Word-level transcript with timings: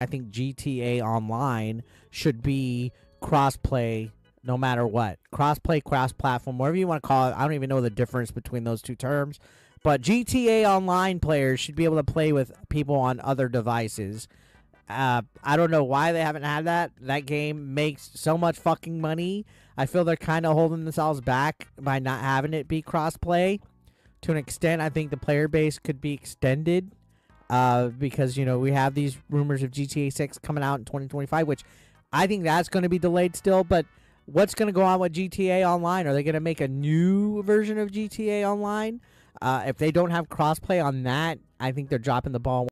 I 0.00 0.06
think 0.06 0.30
GTA 0.30 1.02
Online 1.02 1.82
should 2.10 2.40
be 2.40 2.92
crossplay 3.20 4.12
no 4.44 4.56
matter 4.56 4.86
what. 4.86 5.18
Crossplay, 5.32 5.82
cross 5.82 6.12
platform, 6.12 6.56
whatever 6.56 6.76
you 6.76 6.86
want 6.86 7.02
to 7.02 7.06
call 7.06 7.28
it. 7.28 7.34
I 7.36 7.42
don't 7.42 7.54
even 7.54 7.68
know 7.68 7.80
the 7.80 7.90
difference 7.90 8.30
between 8.30 8.62
those 8.62 8.80
two 8.80 8.94
terms. 8.94 9.40
But 9.82 10.00
GTA 10.00 10.64
Online 10.64 11.18
players 11.18 11.58
should 11.58 11.74
be 11.74 11.84
able 11.84 11.96
to 11.96 12.04
play 12.04 12.32
with 12.32 12.52
people 12.68 12.94
on 12.94 13.18
other 13.20 13.48
devices. 13.48 14.28
Uh, 14.88 15.22
I 15.42 15.56
don't 15.56 15.70
know 15.70 15.84
why 15.84 16.12
they 16.12 16.22
haven't 16.22 16.44
had 16.44 16.66
that. 16.66 16.92
That 17.00 17.26
game 17.26 17.74
makes 17.74 18.10
so 18.14 18.38
much 18.38 18.56
fucking 18.56 19.00
money. 19.00 19.46
I 19.76 19.86
feel 19.86 20.04
they're 20.04 20.16
kind 20.16 20.46
of 20.46 20.54
holding 20.54 20.84
themselves 20.84 21.20
back 21.20 21.68
by 21.78 21.98
not 21.98 22.20
having 22.20 22.54
it 22.54 22.68
be 22.68 22.82
crossplay. 22.82 23.60
To 24.22 24.30
an 24.30 24.36
extent, 24.36 24.80
I 24.80 24.90
think 24.90 25.10
the 25.10 25.16
player 25.16 25.48
base 25.48 25.78
could 25.78 26.00
be 26.00 26.12
extended 26.12 26.92
uh, 27.50 27.88
because 27.88 28.36
you 28.36 28.44
know 28.44 28.58
we 28.58 28.72
have 28.72 28.94
these 28.94 29.18
rumors 29.30 29.62
of 29.62 29.70
GTA 29.70 30.12
6 30.12 30.38
coming 30.38 30.64
out 30.64 30.78
in 30.78 30.84
2025, 30.84 31.46
which 31.46 31.64
I 32.12 32.26
think 32.26 32.44
that's 32.44 32.68
going 32.68 32.82
to 32.82 32.88
be 32.88 32.98
delayed 32.98 33.36
still. 33.36 33.64
But 33.64 33.86
what's 34.26 34.54
going 34.54 34.68
to 34.68 34.72
go 34.72 34.82
on 34.82 35.00
with 35.00 35.12
GTA 35.12 35.66
Online? 35.66 36.06
Are 36.06 36.12
they 36.12 36.22
going 36.22 36.34
to 36.34 36.40
make 36.40 36.60
a 36.60 36.68
new 36.68 37.42
version 37.42 37.78
of 37.78 37.90
GTA 37.90 38.44
Online? 38.48 39.00
Uh, 39.40 39.64
if 39.66 39.76
they 39.76 39.92
don't 39.92 40.10
have 40.10 40.28
crossplay 40.28 40.84
on 40.84 41.04
that, 41.04 41.38
I 41.60 41.72
think 41.72 41.88
they're 41.88 41.98
dropping 41.98 42.32
the 42.32 42.40
ball 42.40 42.64